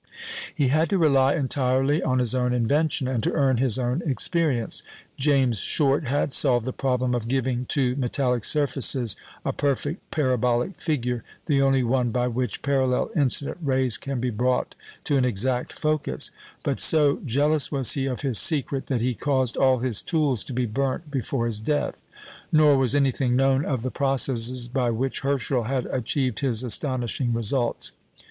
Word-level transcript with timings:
He 0.55 0.69
had 0.69 0.89
to 0.89 0.97
rely 0.97 1.35
entirely 1.35 2.01
on 2.01 2.17
his 2.17 2.33
own 2.33 2.53
invention, 2.53 3.07
and 3.07 3.21
to 3.21 3.33
earn 3.33 3.57
his 3.57 3.77
own 3.77 4.01
experience. 4.03 4.81
James 5.15 5.59
Short 5.59 6.05
had 6.07 6.33
solved 6.33 6.65
the 6.65 6.73
problem 6.73 7.13
of 7.13 7.27
giving 7.27 7.65
to 7.67 7.95
metallic 7.97 8.43
surfaces 8.43 9.15
a 9.45 9.53
perfect 9.53 10.09
parabolic 10.09 10.75
figure 10.75 11.23
(the 11.45 11.61
only 11.61 11.83
one 11.83 12.09
by 12.09 12.27
which 12.27 12.63
parallel 12.63 13.11
incident 13.15 13.59
rays 13.61 13.99
can 13.99 14.19
be 14.19 14.31
brought 14.31 14.73
to 15.03 15.17
an 15.17 15.23
exact 15.23 15.71
focus); 15.71 16.31
but 16.63 16.79
so 16.79 17.19
jealous 17.23 17.71
was 17.71 17.91
he 17.91 18.07
of 18.07 18.21
his 18.21 18.39
secret, 18.39 18.87
that 18.87 19.01
he 19.01 19.13
caused 19.13 19.55
all 19.55 19.77
his 19.77 20.01
tools 20.01 20.43
to 20.45 20.51
be 20.53 20.65
burnt 20.65 21.11
before 21.11 21.45
his 21.45 21.59
death; 21.59 22.01
nor 22.51 22.75
was 22.75 22.95
anything 22.95 23.35
known 23.35 23.63
of 23.63 23.83
the 23.83 23.91
processes 23.91 24.67
by 24.67 24.89
which 24.89 25.19
Herschel 25.19 25.65
had 25.65 25.85
achieved 25.85 26.39
his 26.39 26.63
astonishing 26.63 27.35
results. 27.35 27.91